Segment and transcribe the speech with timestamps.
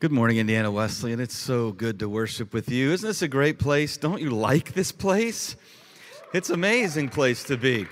[0.00, 1.20] Good morning, Indiana Wesleyan.
[1.20, 2.90] It's so good to worship with you.
[2.90, 3.98] Isn't this a great place?
[3.98, 5.56] Don't you like this place?
[6.32, 7.86] It's an amazing place to be.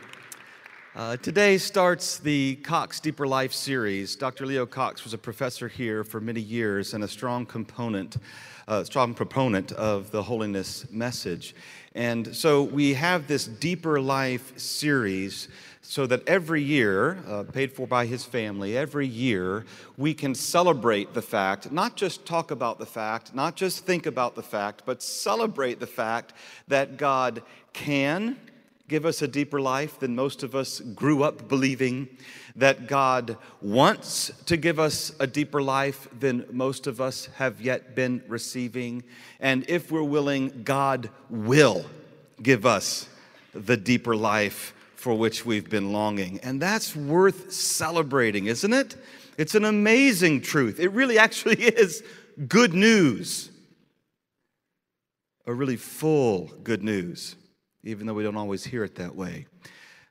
[0.96, 4.16] Uh, today starts the Cox Deeper Life series.
[4.16, 4.46] Dr.
[4.46, 8.16] Leo Cox was a professor here for many years and a strong component,
[8.68, 11.54] uh, strong proponent of the holiness message.
[11.94, 15.48] And so we have this Deeper Life series
[15.88, 19.64] so that every year, uh, paid for by his family, every year
[19.96, 24.34] we can celebrate the fact, not just talk about the fact, not just think about
[24.34, 26.34] the fact, but celebrate the fact
[26.68, 27.40] that God
[27.72, 28.36] can
[28.86, 32.06] give us a deeper life than most of us grew up believing,
[32.54, 37.94] that God wants to give us a deeper life than most of us have yet
[37.94, 39.04] been receiving,
[39.40, 41.86] and if we're willing, God will
[42.42, 43.08] give us
[43.54, 46.40] the deeper life for which we've been longing.
[46.42, 48.96] And that's worth celebrating, isn't it?
[49.36, 50.80] It's an amazing truth.
[50.80, 52.02] It really actually is
[52.48, 53.48] good news.
[55.46, 57.36] A really full good news,
[57.84, 59.46] even though we don't always hear it that way.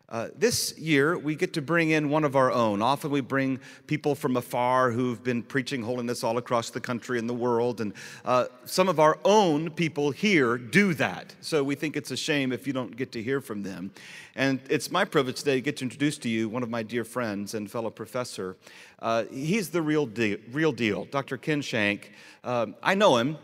[0.10, 2.82] Uh, this year, we get to bring in one of our own.
[2.82, 7.28] Often we bring people from afar who've been preaching holiness all across the country and
[7.28, 11.36] the world, and uh, some of our own people here do that.
[11.42, 13.92] So we think it's a shame if you don't get to hear from them.
[14.34, 17.04] And it's my privilege today to get to introduce to you one of my dear
[17.04, 18.56] friends and fellow professor.
[19.00, 21.36] Uh, he's the real, de- real deal, Dr.
[21.36, 22.14] Ken Schenck.
[22.46, 23.38] Um, I know him,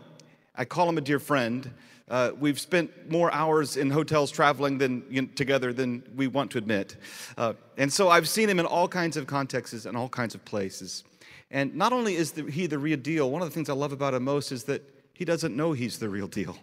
[0.56, 1.70] I call him a dear friend.
[2.08, 6.50] Uh, we've spent more hours in hotels traveling than, you know, together than we want
[6.50, 6.96] to admit.
[7.38, 10.44] Uh, and so I've seen him in all kinds of contexts and all kinds of
[10.44, 11.04] places.
[11.50, 13.92] And not only is the, he the real deal, one of the things I love
[13.92, 14.82] about him most is that
[15.14, 16.58] he doesn't know he's the real deal.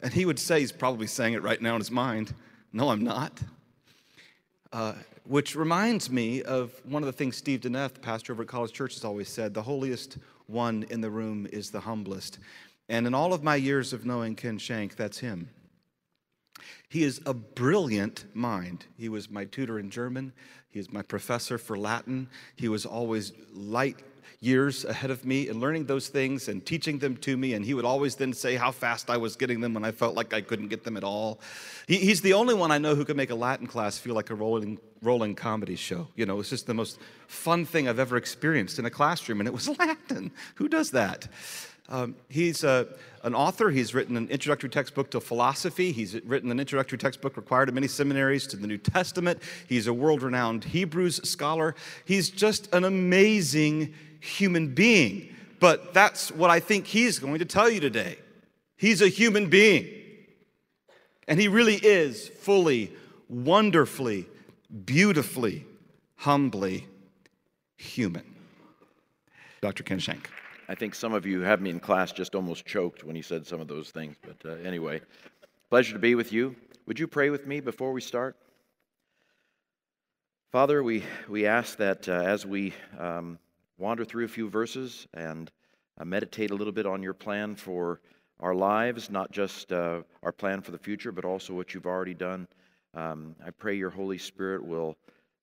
[0.00, 2.34] And he would say, he's probably saying it right now in his mind,
[2.72, 3.40] No, I'm not.
[4.72, 8.72] Uh, which reminds me of one of the things Steve the pastor over at College
[8.72, 12.38] Church, has always said the holiest one in the room is the humblest.
[12.88, 15.50] And in all of my years of knowing Ken Schenck, that's him.
[16.88, 18.86] He is a brilliant mind.
[18.96, 20.32] He was my tutor in German.
[20.70, 22.28] He is my professor for Latin.
[22.56, 23.96] He was always light
[24.40, 27.54] years ahead of me in learning those things and teaching them to me.
[27.54, 30.14] And he would always then say how fast I was getting them when I felt
[30.14, 31.40] like I couldn't get them at all.
[31.86, 34.30] He, he's the only one I know who can make a Latin class feel like
[34.30, 36.08] a rolling, rolling comedy show.
[36.14, 39.48] You know, it's just the most fun thing I've ever experienced in a classroom, and
[39.48, 40.30] it was Latin.
[40.54, 41.28] Who does that?
[41.90, 42.86] Um, he's a,
[43.22, 43.70] an author.
[43.70, 45.90] He's written an introductory textbook to philosophy.
[45.90, 49.42] He's written an introductory textbook required in many seminaries to the New Testament.
[49.68, 51.74] He's a world renowned Hebrews scholar.
[52.04, 55.34] He's just an amazing human being.
[55.60, 58.18] But that's what I think he's going to tell you today.
[58.76, 59.88] He's a human being.
[61.26, 62.92] And he really is fully,
[63.28, 64.26] wonderfully,
[64.84, 65.66] beautifully,
[66.16, 66.86] humbly
[67.76, 68.34] human.
[69.60, 69.82] Dr.
[69.82, 70.30] Ken Schenck.
[70.70, 73.46] I think some of you have me in class just almost choked when he said
[73.46, 74.16] some of those things.
[74.20, 75.00] But uh, anyway,
[75.70, 76.54] pleasure to be with you.
[76.86, 78.36] Would you pray with me before we start?
[80.52, 83.38] Father, we, we ask that uh, as we um,
[83.78, 85.50] wander through a few verses and
[85.98, 88.02] uh, meditate a little bit on your plan for
[88.40, 92.14] our lives, not just uh, our plan for the future, but also what you've already
[92.14, 92.46] done,
[92.94, 94.96] um, I pray your Holy Spirit will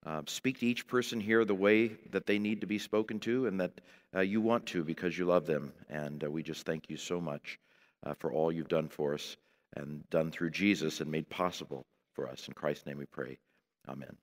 [0.05, 3.47] uh, speak to each person here the way that they need to be spoken to
[3.47, 3.81] and that
[4.15, 5.73] uh, you want to because you love them.
[5.89, 7.59] And uh, we just thank you so much
[8.05, 9.37] uh, for all you've done for us
[9.75, 12.47] and done through Jesus and made possible for us.
[12.47, 13.37] In Christ's name we pray.
[13.87, 14.15] Amen.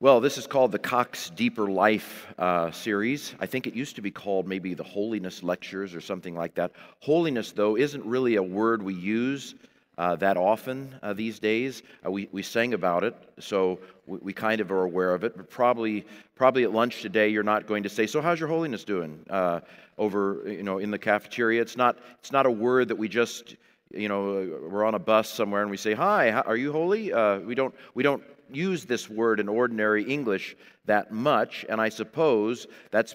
[0.00, 3.34] Well, this is called the Cox Deeper Life uh, series.
[3.38, 6.72] I think it used to be called maybe the Holiness Lectures or something like that.
[7.00, 9.54] Holiness, though, isn't really a word we use
[9.96, 11.82] uh, that often uh, these days.
[12.04, 15.36] Uh, we, we sang about it, so we, we, kind of are aware of it.
[15.36, 18.84] But probably, probably at lunch today, you're not going to say, "So, how's your holiness
[18.84, 19.60] doing?" Uh,
[19.96, 21.62] over, you know, in the cafeteria.
[21.62, 21.98] It's not.
[22.18, 23.56] It's not a word that we just,
[23.92, 27.12] you know, we're on a bus somewhere and we say, "Hi, how, are you holy?"
[27.12, 27.74] Uh, we don't.
[27.94, 30.56] We don't use this word in ordinary English
[30.86, 33.14] that much, and I suppose that's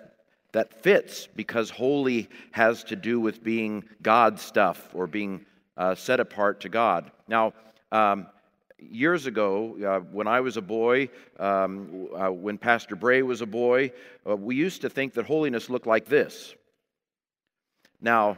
[0.51, 5.45] that fits because holy has to do with being God stuff or being
[5.79, 7.09] uh, set apart to God.
[7.27, 7.53] Now,
[7.91, 8.27] um,
[8.77, 11.09] years ago, uh, when I was a boy,
[11.39, 13.91] um, uh, when Pastor Bray was a boy,
[14.29, 16.53] uh, we used to think that holiness looked like this.
[18.01, 18.37] Now,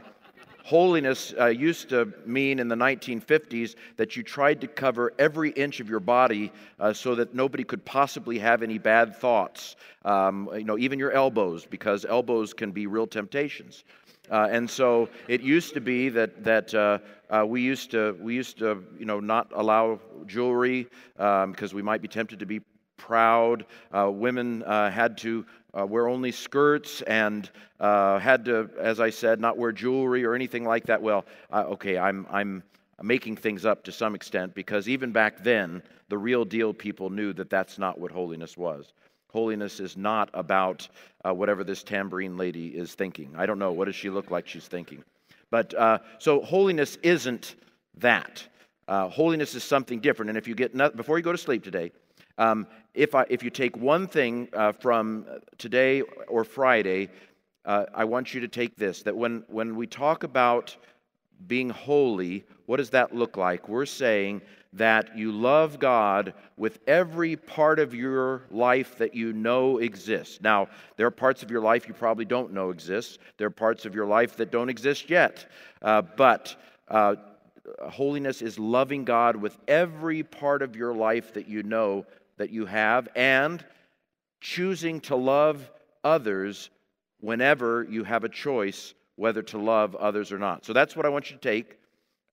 [0.64, 5.80] holiness uh, used to mean in the 1950s that you tried to cover every inch
[5.80, 9.76] of your body uh, so that nobody could possibly have any bad thoughts.
[10.04, 13.84] Um, you know, even your elbows, because elbows can be real temptations.
[14.30, 16.98] Uh, and so it used to be that that uh,
[17.28, 20.86] uh, we used to we used to you know not allow jewelry
[21.16, 22.60] because um, we might be tempted to be
[22.96, 23.66] proud.
[23.92, 25.44] Uh, women uh, had to
[25.78, 30.64] uh, wear only skirts and had to, as I said, not wear jewelry or anything
[30.64, 31.02] like that.
[31.02, 32.62] Well, okay, I'm, I'm
[33.02, 37.32] making things up to some extent because even back then, the real deal people knew
[37.32, 38.92] that that's not what holiness was.
[39.32, 40.88] Holiness is not about
[41.24, 43.34] uh, whatever this tambourine lady is thinking.
[43.36, 43.72] I don't know.
[43.72, 45.02] What does she look like she's thinking?
[45.50, 47.56] But uh, so holiness isn't
[47.98, 48.46] that.
[48.88, 50.28] Uh, holiness is something different.
[50.28, 51.92] And if you get, not, before you go to sleep today,
[52.36, 55.26] um, if, I, if you take one thing uh, from
[55.56, 57.08] today or Friday,
[57.64, 60.76] uh, I want you to take this that when, when we talk about
[61.46, 63.68] being holy, what does that look like?
[63.68, 64.42] We're saying
[64.74, 70.40] that you love God with every part of your life that you know exists.
[70.40, 73.84] Now, there are parts of your life you probably don't know exist, there are parts
[73.84, 75.46] of your life that don't exist yet.
[75.82, 76.56] Uh, but
[76.88, 77.16] uh,
[77.90, 82.06] holiness is loving God with every part of your life that you know
[82.38, 83.64] that you have and
[84.40, 85.70] choosing to love
[86.02, 86.70] others
[87.20, 90.64] whenever you have a choice whether to love others or not.
[90.64, 91.78] So that's what I want you to take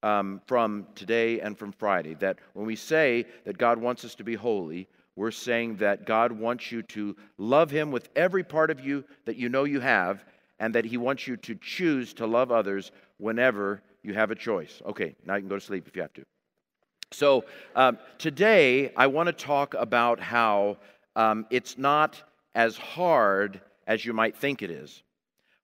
[0.04, 2.16] um, from today and from Friday.
[2.16, 6.32] That when we say that God wants us to be holy, we're saying that God
[6.32, 10.24] wants you to love Him with every part of you that you know you have,
[10.60, 14.82] and that He wants you to choose to love others whenever you have a choice.
[14.86, 16.24] Okay, now you can go to sleep if you have to.
[17.12, 20.78] So um, today, I want to talk about how
[21.16, 22.22] um, it's not
[22.56, 25.02] as hard as you might think it is.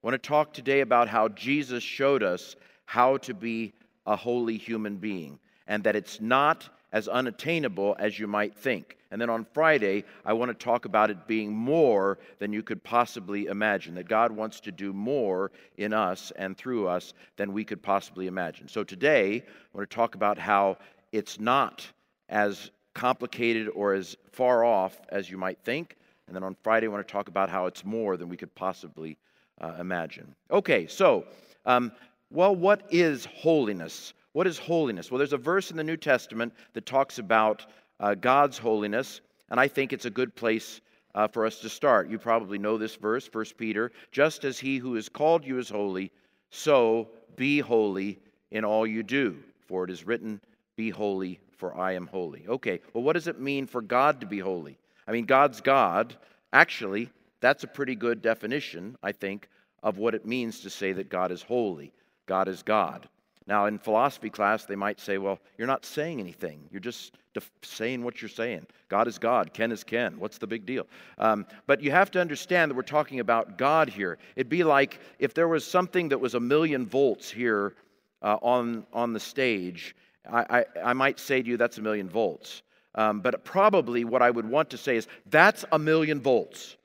[0.03, 2.55] I want to talk today about how Jesus showed us
[2.85, 3.73] how to be
[4.05, 8.97] a holy human being and that it's not as unattainable as you might think.
[9.11, 12.83] And then on Friday, I want to talk about it being more than you could
[12.83, 17.63] possibly imagine, that God wants to do more in us and through us than we
[17.63, 18.67] could possibly imagine.
[18.67, 20.77] So today, I want to talk about how
[21.11, 21.85] it's not
[22.29, 25.97] as complicated or as far off as you might think.
[26.27, 28.53] And then on Friday, I want to talk about how it's more than we could
[28.55, 29.17] possibly
[29.61, 30.33] uh, imagine.
[30.49, 31.25] Okay, so
[31.65, 31.91] um,
[32.31, 34.13] well, what is holiness?
[34.33, 35.09] What is holiness?
[35.09, 37.65] Well, there's a verse in the New Testament that talks about
[37.99, 40.81] uh, God's holiness, and I think it's a good place
[41.13, 42.09] uh, for us to start.
[42.09, 43.91] You probably know this verse, 1 Peter.
[44.11, 46.11] Just as he who has called you is holy,
[46.49, 48.19] so be holy
[48.51, 49.37] in all you do.
[49.67, 50.41] For it is written,
[50.75, 52.45] Be holy, for I am holy.
[52.47, 54.77] Okay, well, what does it mean for God to be holy?
[55.07, 56.15] I mean, God's God.
[56.51, 59.47] Actually, that's a pretty good definition, I think,
[59.83, 61.93] of what it means to say that God is holy.
[62.25, 63.07] God is God.
[63.47, 66.67] Now, in philosophy class, they might say, well, you're not saying anything.
[66.71, 68.65] You're just def- saying what you're saying.
[68.89, 69.53] God is God.
[69.53, 70.17] Ken is Ken.
[70.17, 70.87] What's the big deal?
[71.19, 74.17] Um, but you have to understand that we're talking about God here.
[74.35, 77.75] It'd be like if there was something that was a million volts here
[78.23, 79.95] uh, on, on the stage,
[80.31, 82.63] I, I, I, might say to you, that's a million volts.
[82.95, 86.77] Um, but probably what I would want to say is, that's a million volts.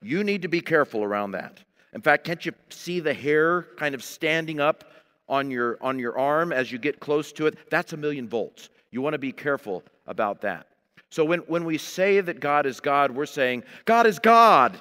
[0.00, 1.58] You need to be careful around that.
[1.98, 4.84] In fact, can't you see the hair kind of standing up
[5.28, 7.58] on your, on your arm as you get close to it?
[7.72, 8.68] That's a million volts.
[8.92, 10.68] You want to be careful about that.
[11.10, 14.80] So when, when we say that God is God, we're saying, God is God.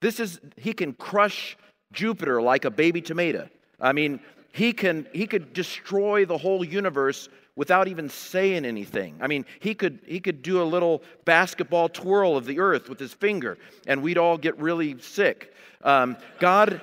[0.00, 1.56] This is, he can crush
[1.94, 3.48] Jupiter like a baby tomato.
[3.80, 4.20] I mean,
[4.52, 9.16] he can he could destroy the whole universe without even saying anything.
[9.20, 12.98] I mean, he could he could do a little basketball twirl of the earth with
[12.98, 15.54] his finger, and we'd all get really sick.
[15.82, 16.80] Um, God,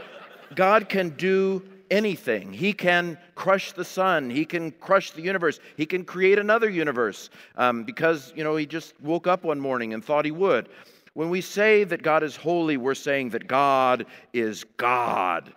[0.56, 2.54] God can do anything.
[2.54, 4.30] He can crush the sun.
[4.30, 5.60] He can crush the universe.
[5.76, 9.94] He can create another universe um, because, you know, he just woke up one morning
[9.94, 10.70] and thought he would.
[11.14, 15.54] When we say that God is holy, we're saying that God is God.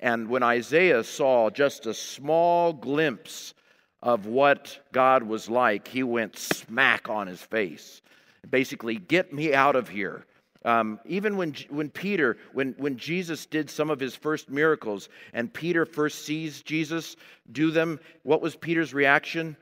[0.00, 3.54] And when Isaiah saw just a small glimpse
[4.02, 8.00] of what God was like, he went smack on his face.
[8.48, 10.24] Basically, get me out of here.
[10.64, 15.52] Um, even when, when Peter, when, when Jesus did some of his first miracles and
[15.52, 17.16] Peter first sees Jesus
[17.52, 19.56] do them, what was Peter's reaction?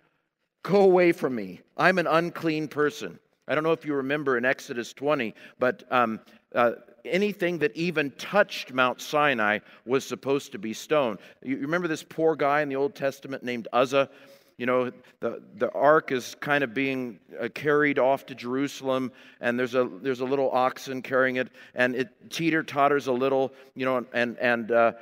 [0.62, 1.60] Go away from me.
[1.76, 3.18] I'm an unclean person.
[3.46, 6.18] I don't know if you remember in Exodus 20, but um,
[6.54, 6.72] uh,
[7.06, 11.18] anything that even touched Mount Sinai was supposed to be stoned.
[11.42, 14.10] You remember this poor guy in the Old Testament named Uzzah?
[14.58, 19.58] you know, the, the ark is kind of being uh, carried off to Jerusalem, and
[19.58, 23.84] there's a, there's a little oxen carrying it, and it teeter totters a little, you
[23.84, 24.92] know, and, and uh,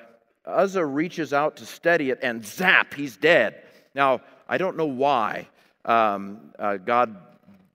[0.45, 3.63] Uzzah reaches out to steady it, and zap, he's dead.
[3.95, 5.49] Now, I don't know why
[5.85, 7.17] um, uh, God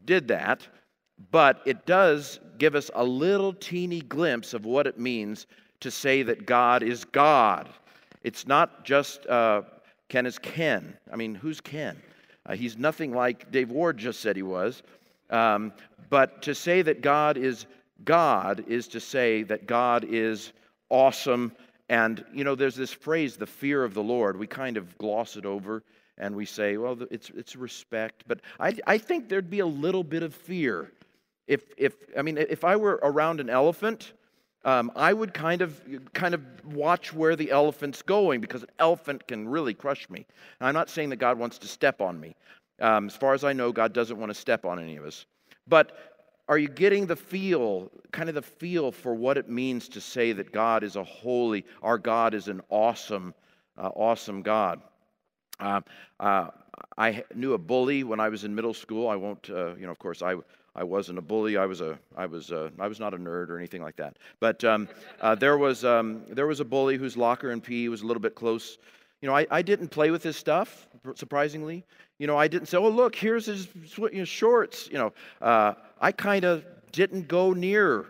[0.03, 0.67] did that,
[1.31, 5.47] but it does give us a little teeny glimpse of what it means
[5.79, 7.69] to say that God is God.
[8.23, 9.63] It's not just uh,
[10.09, 10.95] Ken is Ken.
[11.11, 11.99] I mean, who's Ken?
[12.45, 14.83] Uh, he's nothing like Dave Ward just said he was.
[15.29, 15.71] Um,
[16.09, 17.65] but to say that God is
[18.03, 20.53] God is to say that God is
[20.89, 21.51] awesome.
[21.89, 24.37] And, you know, there's this phrase, the fear of the Lord.
[24.37, 25.83] We kind of gloss it over
[26.17, 28.23] and we say, well, it's, it's respect.
[28.27, 30.91] But I, I think there'd be a little bit of fear.
[31.49, 34.13] If, if, I mean, if I were around an elephant,
[34.65, 35.81] um, I would kind of,
[36.13, 40.27] kind of watch where the elephant's going because an elephant can really crush me.
[40.59, 42.35] And I'm not saying that God wants to step on me.
[42.79, 45.25] Um, as far as I know, God doesn't want to step on any of us.
[45.67, 45.97] But
[46.47, 50.33] are you getting the feel, kind of the feel for what it means to say
[50.33, 53.33] that God is a holy, our God is an awesome,
[53.75, 54.81] uh, awesome God?
[55.59, 55.81] Uh,
[56.19, 56.49] uh,
[56.95, 59.09] I knew a bully when I was in middle school.
[59.09, 60.35] I won't, uh, you know, of course, I,
[60.75, 61.57] I wasn't a bully.
[61.57, 64.17] I was a, I was, a, I was not a nerd or anything like that.
[64.39, 64.87] But um,
[65.21, 68.21] uh, there was, um, there was a bully whose locker and pee was a little
[68.21, 68.77] bit close.
[69.21, 71.83] You know, I, I didn't play with his stuff, surprisingly.
[72.19, 73.67] You know, I didn't say, "Oh, look, here's his
[74.25, 78.05] shorts." You know, uh, I kind of didn't go near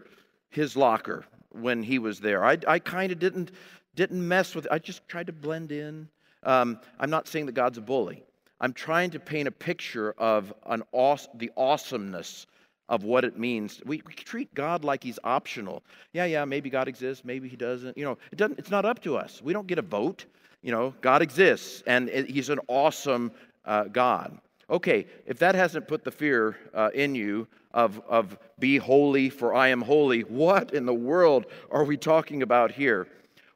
[0.50, 2.44] his locker when he was there.
[2.46, 3.52] I, I kind of didn't
[3.96, 4.66] didn't mess with.
[4.66, 4.72] It.
[4.72, 6.10] I just tried to blend in.
[6.44, 8.24] Um, I'm not saying that God's a bully.
[8.62, 12.46] I'm trying to paint a picture of aw- the awesomeness
[12.90, 13.82] of what it means.
[13.86, 15.84] We, we, treat God like he's optional.
[16.12, 17.98] Yeah, yeah, maybe God exists, maybe he doesn't.
[17.98, 19.42] You know, it doesn't, it's not up to us.
[19.42, 20.26] We don't get a vote.
[20.62, 23.32] You know, God exists, and it, he's an awesome
[23.64, 24.38] uh, God.
[24.70, 29.54] Okay, if that hasn't put the fear uh, in you of, of be holy, for
[29.54, 33.08] I am holy, what in the world are we talking about here?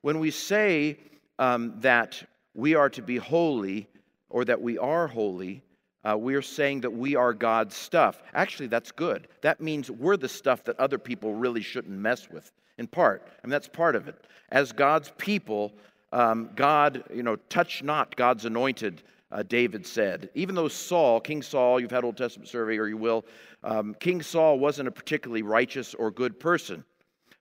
[0.01, 0.97] When we say
[1.39, 3.87] um, that we are to be holy
[4.33, 5.63] or that we are holy,
[6.03, 8.21] uh, we are saying that we are God's stuff.
[8.33, 9.29] Actually, that's good.
[9.41, 13.25] That means we're the stuff that other people really shouldn't mess with, in part.
[13.25, 14.15] I mean, that's part of it.
[14.49, 15.71] As God's people,
[16.11, 20.29] um, God, you know, touch not God's anointed, uh, David said.
[20.33, 23.23] Even though Saul, King Saul, you've had Old Testament survey or you will,
[23.63, 26.83] um, King Saul wasn't a particularly righteous or good person,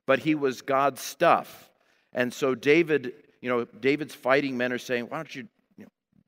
[0.07, 1.71] but he was God's stuff.
[2.13, 5.49] And so David you know, David's fighting men are saying, why don't you,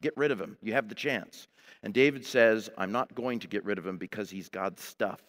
[0.05, 0.57] get rid of him?
[0.63, 1.49] You have the chance.
[1.83, 5.21] And David says, I'm not going to get rid of him because he's God's stuff.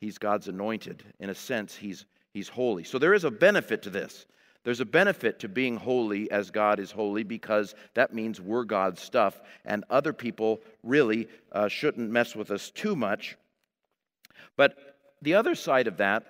[0.00, 1.02] He's God's anointed.
[1.18, 2.04] In a sense, he's,
[2.34, 2.84] he's holy.
[2.84, 4.26] So there is a benefit to this.
[4.64, 9.00] There's a benefit to being holy as God is holy because that means we're God's
[9.02, 13.36] stuff, and other people really uh, shouldn't mess with us too much.
[14.56, 14.76] But
[15.22, 16.24] the other side of that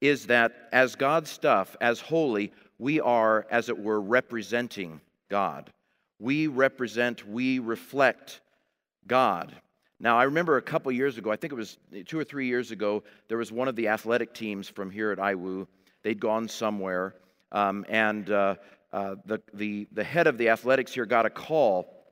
[0.00, 5.72] is that as God's stuff, as holy, we are, as it were, representing God.
[6.22, 8.42] We represent, we reflect
[9.08, 9.52] God.
[9.98, 12.70] Now, I remember a couple years ago, I think it was two or three years
[12.70, 15.66] ago, there was one of the athletic teams from here at IWU.
[16.04, 17.16] They'd gone somewhere,
[17.50, 18.54] um, and uh,
[18.92, 22.04] uh, the, the, the head of the athletics here got a call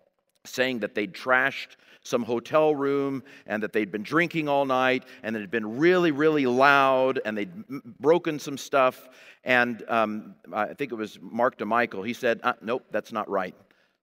[0.44, 5.36] saying that they'd trashed some hotel room and that they'd been drinking all night and
[5.36, 7.68] it had been really, really loud and they'd
[8.00, 9.08] broken some stuff.
[9.44, 12.04] And um, I think it was Mark DeMichael.
[12.04, 13.54] He said, uh, Nope, that's not right.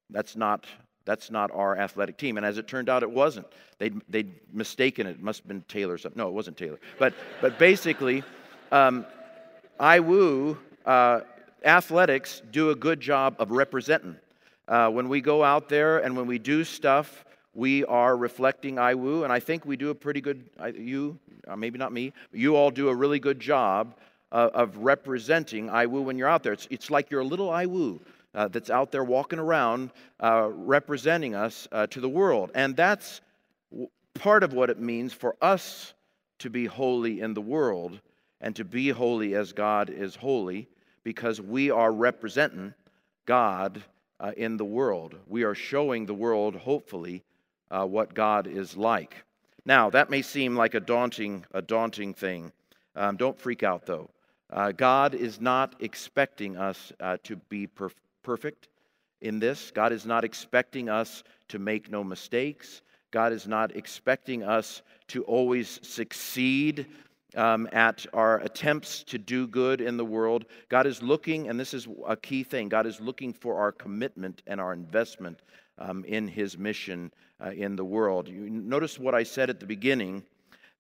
[0.10, 0.66] That's not.
[1.06, 2.36] That's not our athletic team.
[2.36, 3.48] And as it turned out, it wasn't.
[3.78, 5.12] They'd, they'd mistaken it.
[5.12, 5.98] It must have been Taylor.
[5.98, 6.18] Something.
[6.18, 6.80] No, it wasn't Taylor.
[7.00, 8.24] But, but basically,
[8.74, 9.06] um,
[9.80, 11.22] IWU uh,
[11.64, 14.18] athletics do a good job of representing.
[14.68, 17.24] Uh, when we go out there and when we do stuff
[17.58, 21.80] we are reflecting IWU, and I think we do a pretty good, you, uh, maybe
[21.80, 23.96] not me, you all do a really good job
[24.32, 26.54] uh, of representing IWU when you're out there.
[26.54, 28.00] It's, it's like you're a little IWU
[28.34, 32.52] uh, that's out there walking around uh, representing us uh, to the world.
[32.54, 33.22] And that's
[34.14, 35.94] part of what it means for us
[36.40, 38.00] to be holy in the world
[38.42, 40.68] and to be holy as God is holy
[41.04, 42.74] because we are representing
[43.26, 43.84] God
[44.20, 45.16] uh, in the world.
[45.28, 47.24] We are showing the world, hopefully,
[47.72, 49.24] uh, what God is like.
[49.66, 52.52] Now, that may seem like a daunting, a daunting thing.
[52.96, 54.10] Um, don't freak out, though.
[54.50, 57.92] Uh, God is not expecting us uh, to be perf-
[58.28, 58.68] perfect
[59.22, 59.72] in this.
[59.72, 62.82] God is not expecting us to make no mistakes.
[63.10, 66.88] God is not expecting us to always succeed
[67.38, 70.44] um, at our attempts to do good in the world.
[70.68, 74.42] God is looking, and this is a key thing God is looking for our commitment
[74.46, 75.40] and our investment
[75.78, 78.28] um, in his mission uh, in the world.
[78.28, 80.22] You notice what I said at the beginning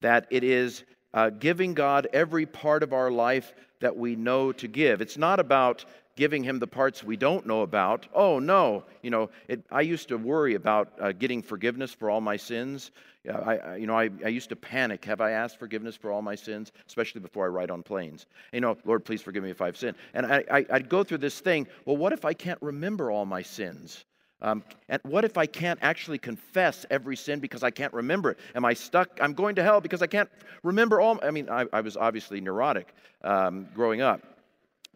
[0.02, 0.84] that it is
[1.14, 5.02] uh, giving God every part of our life that we know to give.
[5.02, 5.86] It's not about
[6.16, 8.08] giving him the parts we don't know about.
[8.14, 8.84] Oh, no.
[9.04, 12.92] You know, it, I used to worry about uh, getting forgiveness for all my sins.
[13.30, 15.06] I, I, you know, I, I used to panic.
[15.06, 18.26] Have I asked forgiveness for all my sins, especially before I ride on planes?
[18.52, 19.96] You know, Lord, please forgive me if I've sinned.
[20.14, 21.68] And I, I, I'd go through this thing.
[21.86, 24.04] Well, what if I can't remember all my sins?
[24.42, 28.40] Um, and what if I can't actually confess every sin because I can't remember it?
[28.56, 29.20] Am I stuck?
[29.20, 30.30] I'm going to hell because I can't
[30.64, 31.20] remember all.
[31.24, 34.22] I mean, I, I was obviously neurotic um, growing up.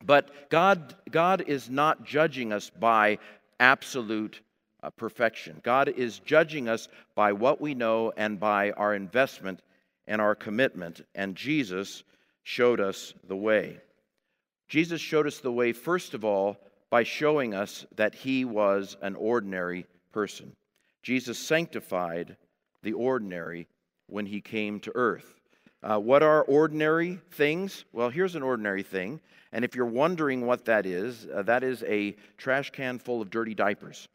[0.03, 3.17] But God, God is not judging us by
[3.60, 4.41] absolute
[4.83, 5.60] uh, perfection.
[5.63, 9.62] God is judging us by what we know and by our investment
[10.07, 11.01] and our commitment.
[11.15, 12.03] And Jesus
[12.43, 13.77] showed us the way.
[14.67, 16.57] Jesus showed us the way, first of all,
[16.91, 20.55] by showing us that he was an ordinary person.
[21.01, 22.38] Jesus sanctified
[22.83, 23.67] the ordinary
[24.07, 25.33] when he came to earth.
[25.81, 27.86] Uh, what are ordinary things?
[27.93, 29.19] Well, here's an ordinary thing.
[29.53, 33.31] And if you're wondering what that is, uh, that is a trash can full of
[33.31, 34.07] dirty diapers.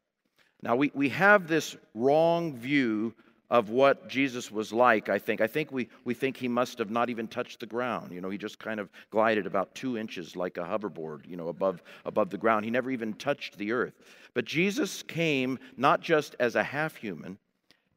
[0.62, 3.14] Now, we, we have this wrong view
[3.50, 5.41] of what Jesus was like, I think.
[5.41, 8.12] I think we, we think he must have not even touched the ground.
[8.12, 11.49] You know, he just kind of glided about two inches like a hoverboard, you know,
[11.49, 12.65] above, above the ground.
[12.65, 13.95] He never even touched the earth.
[14.35, 17.38] But Jesus came not just as a half human,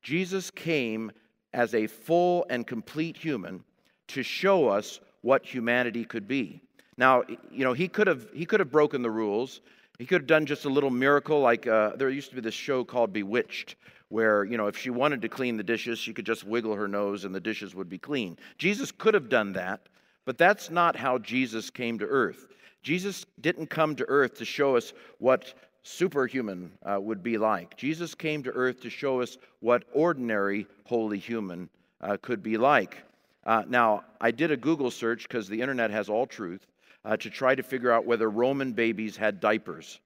[0.01, 1.12] Jesus came
[1.53, 3.63] as a full and complete human
[4.08, 6.62] to show us what humanity could be.
[6.98, 9.62] Now, you know, he could have, he could have broken the rules.
[9.98, 12.53] He could have done just a little miracle, like uh, there used to be this
[12.53, 13.75] show called Bewitched,
[14.10, 16.88] where, you know, if she wanted to clean the dishes, she could just wiggle her
[16.88, 18.38] nose and the dishes would be clean.
[18.58, 19.88] Jesus could have done that,
[20.25, 22.48] but that's not how Jesus came to earth.
[22.82, 27.78] Jesus didn't come to earth to show us what superhuman uh, would be like.
[27.78, 31.70] Jesus came to earth to show us what ordinary holy human
[32.01, 32.98] uh, could be like.
[33.46, 36.66] Uh, now, I did a Google search because the internet has all truth
[37.06, 40.00] uh, to try to figure out whether Roman babies had diapers.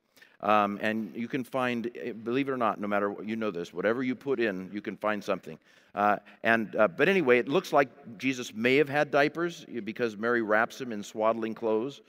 [0.44, 3.50] Um, and you can find, eh, believe it or not, no matter what you know
[3.50, 5.58] this, whatever you put in, you can find something.
[5.96, 10.18] Uh, and uh, but anyway, it looks like Jesus may have had diapers eh, because
[10.18, 12.02] Mary wraps him in swaddling clothes.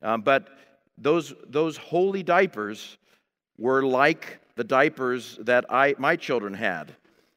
[0.00, 0.58] Um, but
[0.96, 2.96] those those holy diapers
[3.58, 6.96] were like the diapers that I my children had.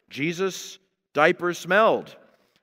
[0.09, 0.79] Jesus'
[1.13, 2.15] diapers smelled.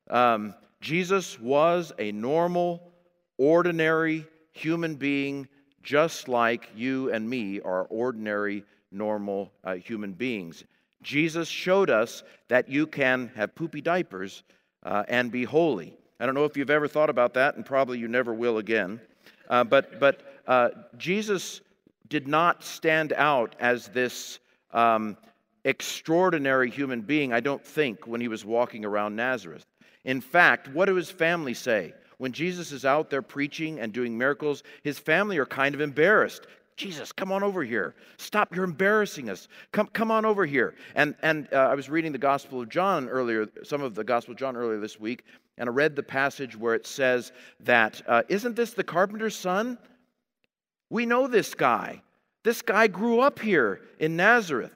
[0.09, 2.91] Um, Jesus was a normal,
[3.37, 5.47] ordinary human being
[5.83, 10.65] just like you and me are ordinary, normal uh, human beings.
[11.03, 14.45] Jesus showed us that you can have poopy diapers
[14.85, 15.97] uh, and be holy.
[16.21, 19.01] I don't know if you've ever thought about that, and probably you never will again.
[19.49, 21.61] Uh, but but uh, Jesus
[22.09, 24.39] did not stand out as this
[24.73, 25.17] um,
[25.65, 29.65] extraordinary human being, I don't think, when he was walking around Nazareth.
[30.05, 31.95] In fact, what do his family say?
[32.19, 36.47] When Jesus is out there preaching and doing miracles, his family are kind of embarrassed.
[36.77, 37.95] Jesus, come on over here.
[38.17, 39.49] Stop, you're embarrassing us.
[39.73, 40.75] Come, come on over here.
[40.95, 44.33] And, and uh, I was reading the Gospel of John earlier, some of the Gospel
[44.33, 45.25] of John earlier this week,
[45.59, 49.79] and I read the passage where it says that, uh, not this the carpenter's son?
[50.89, 52.03] We know this guy.
[52.43, 54.75] This guy grew up here in Nazareth.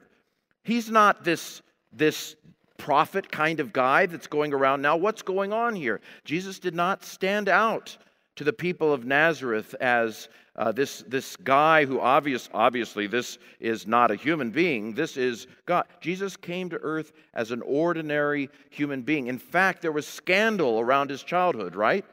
[0.63, 2.35] He's not this, this
[2.77, 4.95] prophet kind of guy that's going around now.
[4.95, 5.99] What's going on here?
[6.23, 7.97] Jesus did not stand out
[8.35, 13.85] to the people of Nazareth as uh, this, this guy who obvious, obviously this is
[13.85, 14.93] not a human being.
[14.93, 15.85] This is God.
[16.01, 19.27] Jesus came to earth as an ordinary human being.
[19.27, 22.05] In fact, there was scandal around his childhood, right?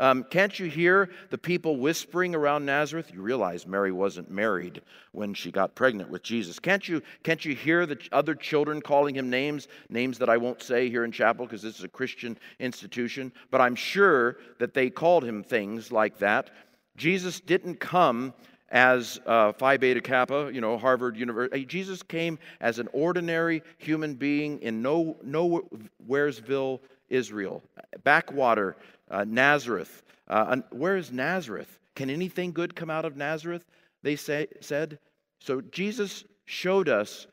[0.00, 3.12] Um, can't you hear the people whispering around Nazareth?
[3.12, 4.80] You realize Mary wasn't married
[5.12, 6.58] when she got pregnant with Jesus.
[6.58, 10.62] Can't you, can't you hear the other children calling him names, names that I won't
[10.62, 13.30] say here in chapel because this is a Christian institution?
[13.50, 16.48] But I'm sure that they called him things like that.
[16.96, 18.32] Jesus didn't come
[18.70, 21.66] as uh, Phi Beta Kappa, you know, Harvard University.
[21.66, 27.62] Jesus came as an ordinary human being in no, nowheresville, Israel,
[28.04, 28.76] backwater
[29.10, 30.02] uh, Nazareth.
[30.28, 31.78] Uh, where is Nazareth?
[31.96, 33.64] Can anything good come out of Nazareth?
[34.02, 34.98] They say, said.
[35.40, 37.26] So Jesus showed us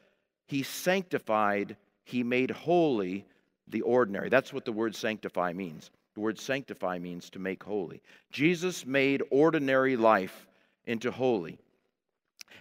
[0.48, 3.26] he sanctified, he made holy
[3.68, 4.30] the ordinary.
[4.30, 5.92] That's what the word sanctify means.
[6.16, 8.02] The word sanctify means to make holy.
[8.32, 10.48] Jesus made ordinary life
[10.86, 11.60] into holy.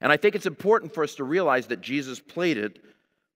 [0.00, 2.80] And I think it's important for us to realize that Jesus played it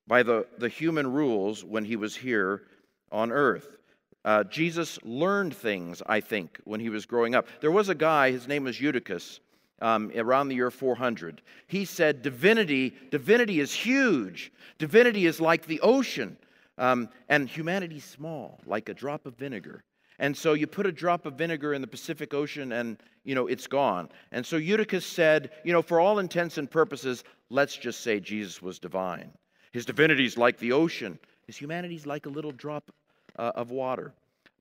[0.07, 2.63] by the, the human rules when he was here
[3.11, 3.77] on earth.
[4.25, 7.47] Uh, Jesus learned things, I think, when he was growing up.
[7.61, 9.41] There was a guy, his name was Eutyches,
[9.81, 11.41] um, around the year 400.
[11.67, 14.53] He said, Divinity, divinity is huge.
[14.79, 16.37] Divinity is like the ocean,
[16.77, 19.85] um, and humanity's small, like a drop of vinegar.
[20.19, 23.47] And so you put a drop of vinegar in the Pacific Ocean and, you know,
[23.47, 24.11] it's gone.
[24.33, 28.61] And so Eutyches said, you know, for all intents and purposes, let's just say Jesus
[28.61, 29.33] was divine.
[29.73, 31.19] His divinity is like the ocean.
[31.47, 32.91] His humanity is like a little drop
[33.41, 34.13] uh, of water.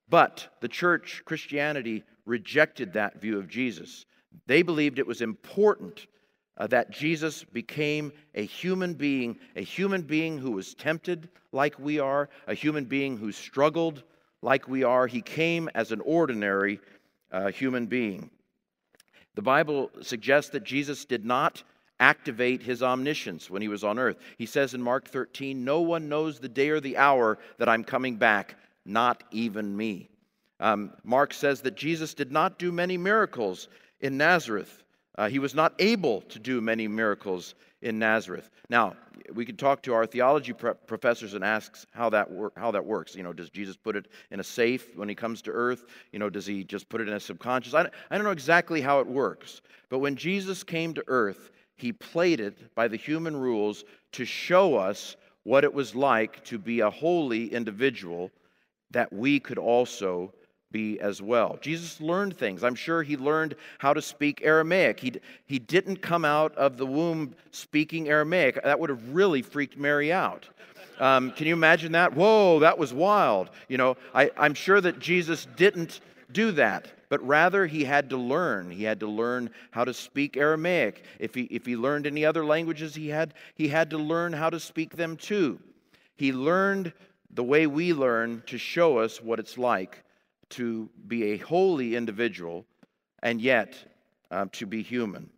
[0.10, 4.06] But the church, Christianity, rejected that view of Jesus.
[4.48, 6.08] They believed it was important
[6.58, 12.00] uh, that Jesus became a human being, a human being who was tempted like we
[12.00, 14.04] are, a human being who struggled
[14.42, 15.08] like we are.
[15.08, 16.80] He came as an ordinary
[17.32, 18.30] uh, human being.
[19.36, 21.64] The Bible suggests that Jesus did not
[22.00, 24.18] activate his omniscience when he was on earth.
[24.38, 27.84] He says in Mark 13, No one knows the day or the hour that I'm
[27.84, 30.10] coming back, not even me.
[30.60, 33.70] Um, Mark says that Jesus did not do many miracles
[34.02, 34.84] in Nazareth.
[35.18, 38.50] Uh, he was not able to do many miracles in Nazareth.
[38.70, 38.96] Now,
[39.34, 43.16] we could talk to our theology professors and ask how that, wor- how that works.
[43.16, 45.86] You know, does Jesus put it in a safe when he comes to earth?
[46.12, 47.74] You know, does he just put it in a subconscious?
[47.74, 49.62] I, I don't know exactly how it works.
[49.90, 54.76] But when Jesus came to earth, he played it by the human rules to show
[54.76, 58.30] us what it was like to be a holy individual
[58.92, 60.34] that we could also
[60.72, 61.58] be as well.
[61.62, 62.64] Jesus learned things.
[62.64, 65.00] I'm sure he learned how to speak Aramaic.
[65.00, 65.14] He,
[65.46, 68.62] he didn't come out of the womb speaking Aramaic.
[68.64, 70.48] That would have really freaked Mary out.
[71.00, 72.14] Um, can you imagine that?
[72.14, 73.50] Whoa, that was wild.
[73.68, 78.18] You know, I, I'm sure that Jesus didn't do that, but rather he had to
[78.18, 78.70] learn.
[78.70, 81.04] He had to learn how to speak Aramaic.
[81.18, 84.50] If he, if he learned any other languages, he had, he had to learn how
[84.50, 85.60] to speak them too.
[86.16, 86.92] He learned
[87.32, 90.04] the way we learn to show us what it's like
[90.50, 92.66] to be a holy individual
[93.22, 93.76] and yet
[94.32, 95.30] um, to be human.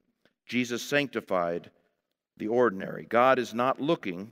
[0.45, 1.69] Jesus sanctified
[2.37, 3.05] the ordinary.
[3.05, 4.31] God is not looking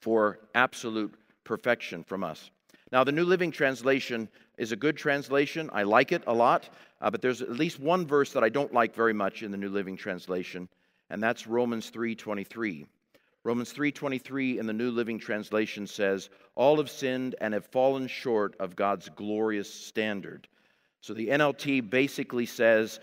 [0.00, 2.50] for absolute perfection from us.
[2.92, 5.70] Now, the New Living Translation is a good translation.
[5.72, 6.68] I like it a lot,
[7.00, 9.56] uh, but there's at least one verse that I don't like very much in the
[9.56, 10.68] New Living Translation,
[11.10, 12.86] and that's Romans 3:23.
[13.44, 18.56] Romans 3:23 in the New Living Translation says, "All have sinned and have fallen short
[18.58, 20.48] of God's glorious standard."
[21.02, 23.00] So the NLT basically says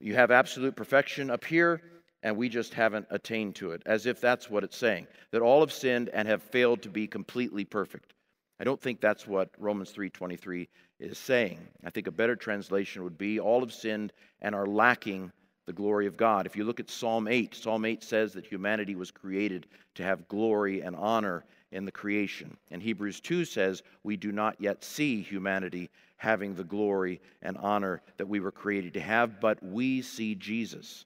[0.00, 1.82] you have absolute perfection up here
[2.22, 5.60] and we just haven't attained to it, as if that's what it's saying, that all
[5.60, 8.14] have sinned and have failed to be completely perfect.
[8.58, 10.68] I don't think that's what Romans 3:23
[11.00, 11.68] is saying.
[11.84, 15.32] I think a better translation would be all have sinned and are lacking
[15.66, 16.46] the glory of God.
[16.46, 20.28] If you look at Psalm 8, Psalm 8 says that humanity was created to have
[20.28, 22.56] glory and honor in the creation.
[22.70, 28.00] And Hebrews 2 says we do not yet see humanity having the glory and honor
[28.16, 31.04] that we were created to have, but we see Jesus,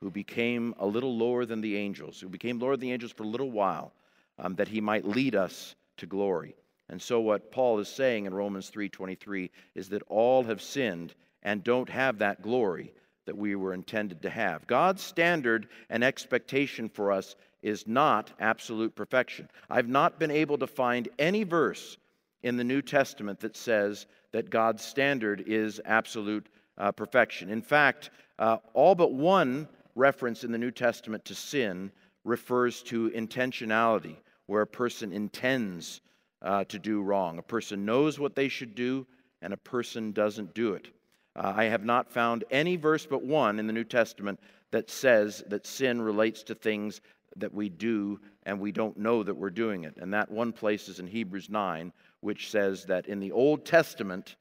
[0.00, 3.24] who became a little lower than the angels, who became lower than the angels for
[3.24, 3.92] a little while,
[4.38, 6.54] um, that he might lead us to glory.
[6.88, 11.64] And so what Paul is saying in Romans 3:23 is that all have sinned and
[11.64, 12.92] don't have that glory
[13.26, 14.66] that we were intended to have.
[14.66, 19.48] God's standard and expectation for us is not absolute perfection.
[19.70, 21.96] I've not been able to find any verse
[22.42, 27.50] in the New Testament that says that God's standard is absolute uh, perfection.
[27.50, 31.92] In fact, uh, all but one reference in the New Testament to sin
[32.24, 36.00] refers to intentionality, where a person intends
[36.40, 37.38] uh, to do wrong.
[37.38, 39.06] A person knows what they should do,
[39.40, 40.88] and a person doesn't do it.
[41.34, 44.40] Uh, I have not found any verse but one in the New Testament
[44.70, 47.00] that says that sin relates to things
[47.36, 49.96] that we do and we don't know that we're doing it.
[49.98, 54.36] And that one place is in Hebrews 9, which says that in the Old Testament,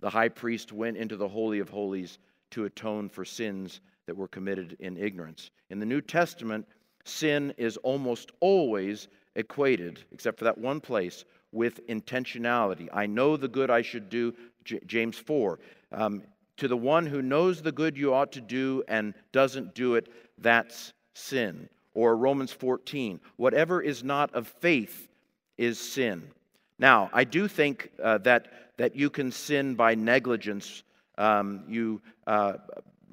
[0.00, 2.18] the high priest went into the Holy of Holies
[2.50, 5.50] to atone for sins that were committed in ignorance.
[5.70, 6.66] In the New Testament,
[7.04, 12.88] sin is almost always equated, except for that one place, with intentionality.
[12.92, 15.58] I know the good I should do, J- James 4.
[15.92, 16.22] Um,
[16.56, 20.08] to the one who knows the good you ought to do and doesn't do it,
[20.38, 21.68] that's sin.
[21.94, 25.08] Or Romans 14, whatever is not of faith
[25.56, 26.30] is sin.
[26.78, 30.82] Now, I do think uh, that, that you can sin by negligence.
[31.16, 32.54] Um, you, uh,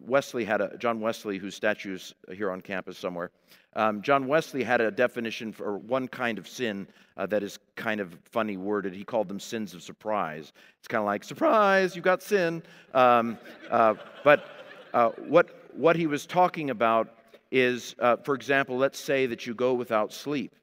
[0.05, 3.31] Wesley had a, John Wesley, whose statue is here on campus somewhere.
[3.75, 6.87] Um, John Wesley had a definition for one kind of sin
[7.17, 8.93] uh, that is kind of funny worded.
[8.93, 10.51] He called them sins of surprise.
[10.79, 12.63] It's kind of like, surprise, you've got sin.
[12.93, 13.37] Um,
[13.69, 14.45] uh, but
[14.93, 17.13] uh, what, what he was talking about
[17.51, 20.55] is, uh, for example, let's say that you go without sleep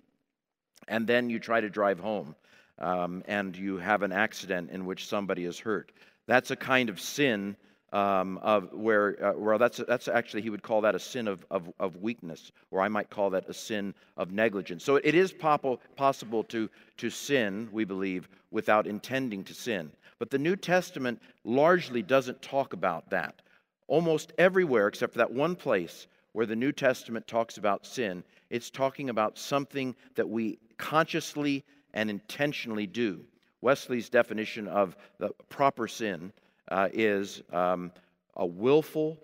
[0.88, 2.35] and then you try to drive home
[2.79, 5.92] um, and you have an accident in which somebody is hurt.
[6.27, 7.57] That's a kind of sin
[7.92, 11.44] um, of where, uh, well, that's, that's actually, he would call that a sin of,
[11.51, 14.85] of, of, weakness, or I might call that a sin of negligence.
[14.85, 19.90] So it is possible to, to sin, we believe, without intending to sin.
[20.18, 23.40] But the New Testament largely doesn't talk about that.
[23.87, 28.70] Almost everywhere, except for that one place where the New Testament talks about sin, it's
[28.70, 33.24] talking about something that we consciously and intentionally do.
[33.61, 36.33] Wesley's definition of the proper sin
[36.70, 37.92] uh, is um,
[38.37, 39.18] a willful,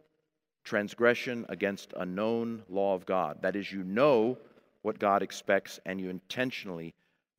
[0.64, 3.38] transgression against a known law of God.
[3.42, 4.38] That is, you know
[4.83, 6.94] what God expects and you intentionally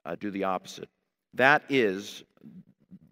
[0.06, 0.90] uh, do the opposite.
[1.34, 2.24] That is,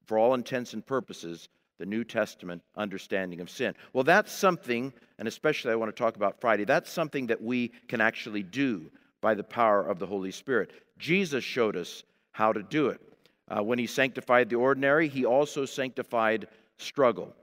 [0.06, 3.73] for all intents and purposes, the New Testament understanding of sin.
[3.93, 7.69] Well, that's something, and especially I want to talk about Friday, that's something that we
[7.88, 8.89] can actually do
[9.21, 10.71] by the power of the Holy Spirit.
[10.97, 13.01] Jesus showed us how to do it.
[13.49, 16.47] Uh, when he sanctified the ordinary, he also sanctified
[16.84, 17.34] struggle.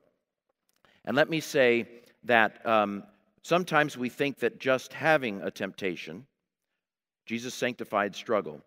[1.05, 1.89] And let me say
[2.25, 3.05] that um,
[3.43, 6.27] sometimes we think that just having a temptation,
[7.27, 8.61] Jesus sanctified struggle,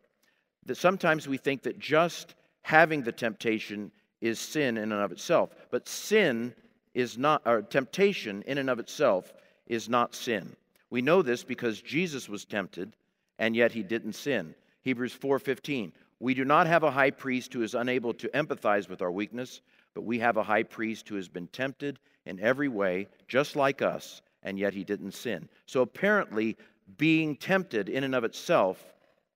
[0.66, 5.50] that sometimes we think that just having the temptation is sin in and of itself.
[5.70, 6.54] But sin
[6.94, 9.34] is not, or temptation in and of itself
[9.68, 10.56] is not sin.
[10.90, 12.96] We know this because Jesus was tempted
[13.40, 14.56] and yet he didn't sin.
[14.84, 15.92] Hebrews 4:15.
[16.20, 19.62] We do not have a high priest who is unable to empathize with our weakness,
[19.94, 23.82] but we have a high priest who has been tempted in every way just like
[23.82, 25.48] us and yet he didn't sin.
[25.66, 26.58] So apparently
[26.98, 28.84] being tempted in and of itself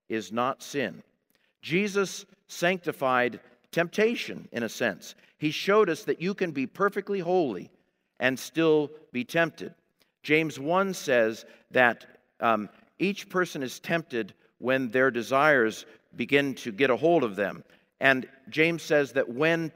[0.10, 1.02] is not sin.
[1.62, 3.40] Jesus sanctified
[3.72, 5.16] temptation in a sense.
[5.38, 7.70] He showed us that you can be perfectly holy
[8.20, 9.74] and still be tempted.
[10.24, 12.06] James 1 says that
[12.40, 17.64] um, each person is tempted when their desires begin to get a hold of them.
[18.00, 19.72] And James says that when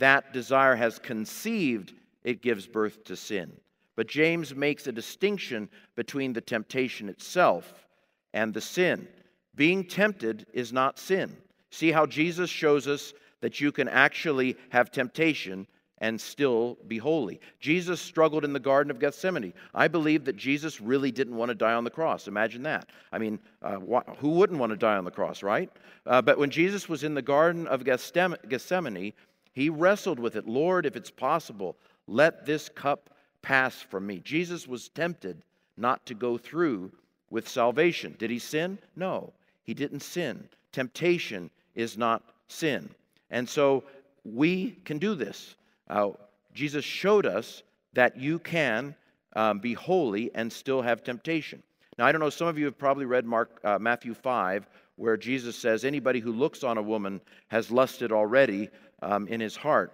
[0.00, 3.52] that desire has conceived, it gives birth to sin.
[3.96, 7.86] But James makes a distinction between the temptation itself
[8.32, 9.08] and the sin.
[9.54, 11.36] Being tempted is not sin.
[11.70, 15.66] See how Jesus shows us that you can actually have temptation
[15.98, 17.40] and still be holy.
[17.58, 19.52] Jesus struggled in the Garden of Gethsemane.
[19.74, 22.26] I believe that Jesus really didn't want to die on the cross.
[22.26, 22.88] Imagine that.
[23.12, 25.70] I mean, uh, wh- who wouldn't want to die on the cross, right?
[26.06, 29.12] Uh, but when Jesus was in the Garden of Gethsemane,
[29.52, 33.10] he wrestled with it Lord, if it's possible, let this cup
[33.42, 34.20] pass from me.
[34.20, 35.42] Jesus was tempted
[35.76, 36.92] not to go through
[37.30, 38.14] with salvation.
[38.18, 38.78] Did he sin?
[38.96, 39.32] No,
[39.62, 40.48] he didn't sin.
[40.72, 42.90] Temptation is not sin.
[43.30, 43.84] And so
[44.24, 45.54] we can do this.
[45.88, 46.10] Uh,
[46.52, 48.94] Jesus showed us that you can
[49.34, 51.62] um, be holy and still have temptation.
[51.98, 55.16] Now, I don't know, some of you have probably read Mark, uh, Matthew 5, where
[55.16, 58.68] Jesus says, Anybody who looks on a woman has lusted already
[59.02, 59.92] um, in his heart,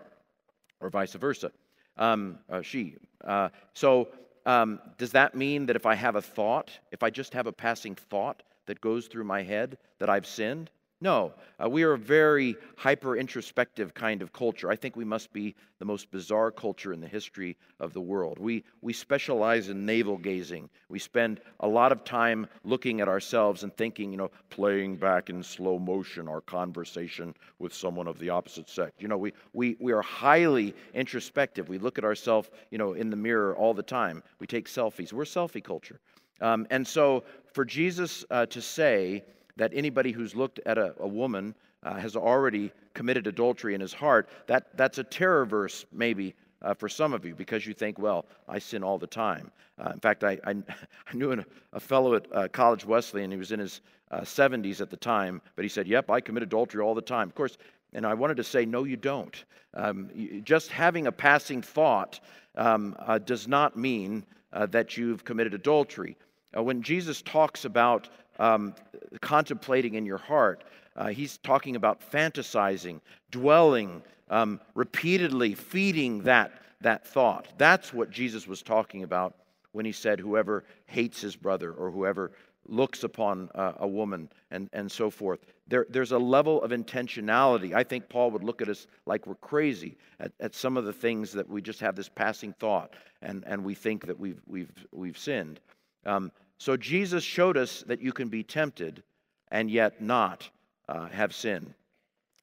[0.81, 1.51] or vice versa.
[1.97, 2.97] Um, uh, she.
[3.25, 4.09] Uh, so,
[4.45, 7.53] um, does that mean that if I have a thought, if I just have a
[7.53, 10.71] passing thought that goes through my head, that I've sinned?
[11.03, 14.71] No, uh, we are a very hyper introspective kind of culture.
[14.71, 18.39] I think we must be the most bizarre culture in the history of the world.
[18.39, 20.71] We, we specialize in navel gazing.
[20.89, 25.29] We spend a lot of time looking at ourselves and thinking, you know, playing back
[25.29, 28.93] in slow motion our conversation with someone of the opposite sex.
[28.99, 31.69] You know, we, we, we are highly introspective.
[31.69, 34.23] We look at ourselves, you know, in the mirror all the time.
[34.39, 35.13] We take selfies.
[35.13, 36.01] We're selfie culture.
[36.41, 39.25] Um, and so for Jesus uh, to say,
[39.57, 43.93] that anybody who's looked at a, a woman uh, has already committed adultery in his
[43.93, 47.99] heart, that, that's a terror verse, maybe, uh, for some of you because you think,
[47.99, 49.51] well, I sin all the time.
[49.79, 50.51] Uh, in fact, I, I,
[51.07, 53.81] I knew a, a fellow at uh, College Wesleyan, he was in his
[54.13, 57.29] 70s uh, at the time, but he said, yep, I commit adultery all the time.
[57.29, 57.59] Of course,
[57.93, 59.45] and I wanted to say, no, you don't.
[59.75, 62.21] Um, you, just having a passing thought
[62.57, 64.25] um, uh, does not mean
[64.71, 66.17] that you've committed adultery.
[66.63, 68.75] When Jesus talks about um,
[69.21, 70.65] contemplating in your heart.
[70.97, 77.49] Uh, he's talking about fantasizing, dwelling, um, repeatedly feeding that, that thought.
[77.59, 79.35] That's what Jesus was talking about
[79.73, 82.33] when he said, Whoever hates his brother or whoever
[82.69, 85.41] looks upon uh, a woman and, and so forth.
[85.69, 87.75] There, there's a level of intentionality.
[87.75, 90.93] I think Paul would look at us like we're crazy at, at some of the
[90.93, 94.73] things that we just have this passing thought and, and we think that we've, we've,
[94.93, 95.61] we've sinned.
[96.05, 99.03] Um, so Jesus showed us that you can be tempted
[99.51, 100.49] and yet not
[100.89, 101.75] uh, have sin.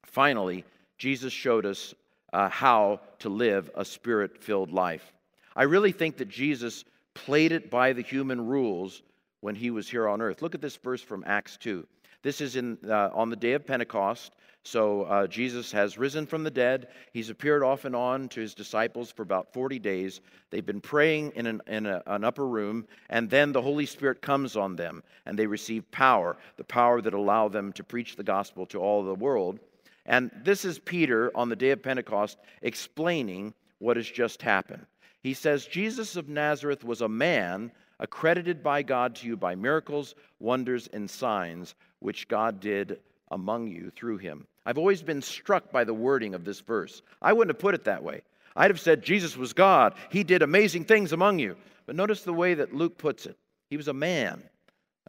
[0.05, 0.63] Finally,
[0.97, 1.93] Jesus showed us
[2.31, 5.13] uh, how to live a spirit filled life.
[5.55, 9.03] I really think that Jesus played it by the human rules
[9.41, 10.41] when he was here on earth.
[10.41, 11.85] Look at this verse from Acts 2.
[12.21, 14.33] This is in, uh, on the day of Pentecost.
[14.65, 16.87] So uh, Jesus has risen from the dead.
[17.11, 20.21] He's appeared off and on to his disciples for about 40 days.
[20.51, 24.21] They've been praying in, an, in a, an upper room, and then the Holy Spirit
[24.21, 28.23] comes on them, and they receive power, the power that allow them to preach the
[28.23, 29.59] gospel to all the world.
[30.05, 34.85] And this is Peter on the day of Pentecost explaining what has just happened.
[35.21, 40.15] He says, Jesus of Nazareth was a man accredited by God to you by miracles,
[40.39, 42.99] wonders, and signs, which God did
[43.29, 44.45] among you through him.
[44.65, 47.01] I've always been struck by the wording of this verse.
[47.21, 48.21] I wouldn't have put it that way.
[48.55, 49.95] I'd have said Jesus was God.
[50.09, 51.57] He did amazing things among you.
[51.85, 53.37] But notice the way that Luke puts it.
[53.69, 54.41] He was a man.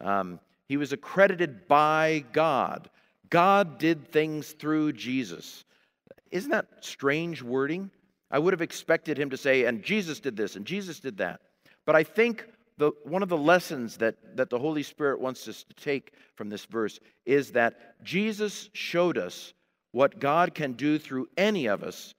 [0.01, 2.89] Um, he was accredited by God.
[3.31, 5.65] God did things through Jesus.
[6.31, 7.91] Isn't that strange wording?
[8.31, 11.41] I would have expected him to say, and Jesus did this, and Jesus did that.
[11.85, 12.47] But I think
[12.79, 16.49] the, one of the lessons that, that the Holy Spirit wants us to take from
[16.49, 19.55] this verse is that Jesus showed us
[19.93, 22.15] what God can do through any of us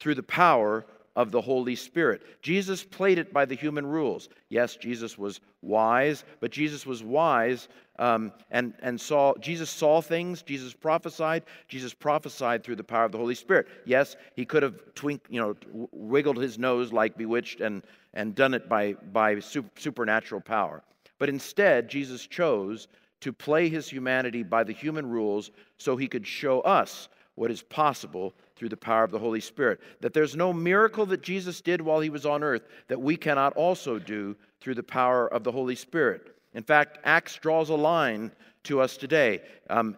[0.00, 0.84] through the power
[1.16, 2.22] of the Holy Spirit.
[2.42, 4.28] Jesus played it by the human rules.
[4.50, 10.42] Yes, Jesus was wise, but Jesus was wise um, and, and saw, Jesus saw things,
[10.42, 13.68] Jesus prophesied, Jesus prophesied through the power of the Holy Spirit.
[13.84, 15.56] Yes, he could have twink, you know,
[15.92, 17.82] wiggled his nose like bewitched and,
[18.14, 20.82] and done it by, by supernatural power.
[21.18, 22.88] But instead, Jesus chose
[23.20, 27.62] to play his humanity by the human rules so he could show us what is
[27.62, 29.80] possible through the power of the Holy Spirit.
[30.00, 33.54] That there's no miracle that Jesus did while he was on earth that we cannot
[33.54, 36.33] also do through the power of the Holy Spirit.
[36.54, 38.32] In fact, Acts draws a line
[38.64, 39.42] to us today.
[39.68, 39.96] Um,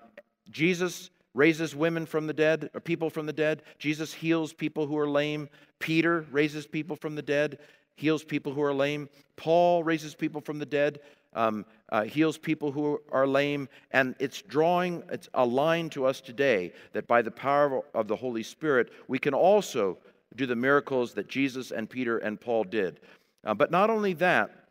[0.50, 3.62] Jesus raises women from the dead, or people from the dead.
[3.78, 5.48] Jesus heals people who are lame.
[5.78, 7.58] Peter raises people from the dead,
[7.96, 9.08] heals people who are lame.
[9.36, 11.00] Paul raises people from the dead
[11.36, 16.20] um, uh, heals people who are lame, and it's drawing it's a line to us
[16.20, 19.98] today that by the power of the Holy Spirit, we can also
[20.34, 23.00] do the miracles that Jesus and Peter and Paul did.
[23.44, 24.65] Uh, but not only that,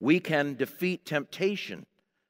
[0.00, 1.86] we can defeat temptation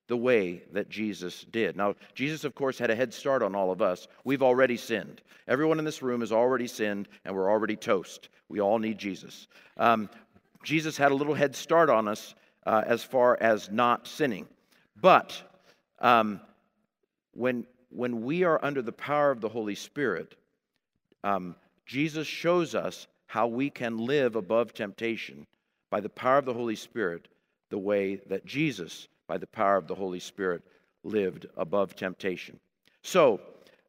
[0.09, 1.77] the way that Jesus did.
[1.77, 4.09] Now, Jesus, of course, had a head start on all of us.
[4.25, 5.23] We've already sinned.
[5.47, 8.29] Everyone in this room has already sinned, and we're already toast.
[8.49, 9.47] We all need Jesus.
[9.77, 10.11] Um,
[10.65, 12.35] Jesus had a little head start on us
[12.67, 14.49] uh, as far as not sinning.
[15.01, 15.41] But
[16.01, 16.41] um,
[17.33, 20.35] when, when we are under the power of the Holy Spirit,
[21.23, 21.55] um,
[21.87, 25.47] Jesus shows us how we can live above temptation
[25.89, 27.29] by the power of the Holy Spirit,
[27.71, 30.63] the way that Jesus, by the power of the Holy Spirit,
[31.03, 32.61] lived above temptation.
[33.03, 33.41] So,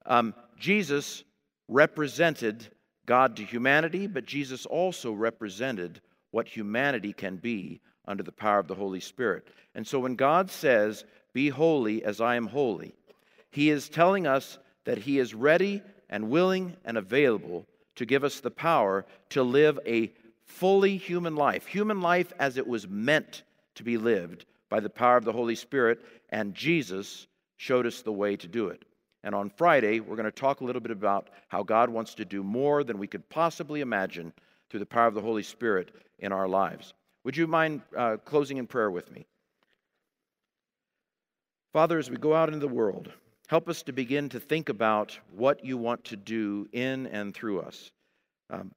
[0.06, 1.24] um, Jesus
[1.68, 2.70] represented
[3.06, 8.68] God to humanity, but Jesus also represented what humanity can be under the power of
[8.68, 9.48] the Holy Spirit.
[9.76, 12.94] And so when God says, Be holy as I am holy,
[13.50, 17.66] He is telling us that He is ready and willing and available
[17.96, 20.12] to give us the power to live a
[20.46, 23.44] fully human life, human life as it was meant
[23.76, 28.12] to be lived by the power of the Holy Spirit, and Jesus showed us the
[28.12, 28.86] way to do it.
[29.24, 32.26] And on Friday, we're going to talk a little bit about how God wants to
[32.26, 34.34] do more than we could possibly imagine
[34.70, 36.94] through the power of the Holy Spirit in our lives.
[37.24, 39.28] Would you mind uh, closing in prayer with me?
[41.72, 43.12] Father, as we go out into the world,
[43.48, 47.62] help us to begin to think about what you want to do in and through
[47.62, 47.92] us.
[48.50, 48.72] Um,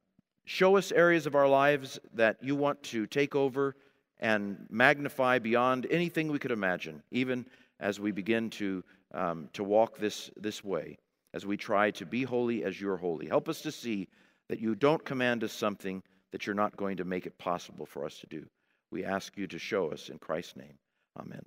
[0.45, 3.75] show us areas of our lives that you want to take over
[4.19, 7.45] and magnify beyond anything we could imagine, even
[7.79, 10.97] as we begin to, um, to walk this, this way,
[11.33, 13.27] as we try to be holy as you're holy.
[13.27, 14.07] Help us to see
[14.49, 16.01] that you don't command us something
[16.31, 18.45] that you're not going to make it possible for us to do.
[18.91, 20.77] We ask you to show us in Christ's name.
[21.19, 21.45] Amen.